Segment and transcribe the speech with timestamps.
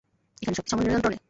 [0.41, 1.17] এখানে সবকিছু আমাদের নিয়ন্ত্রণে!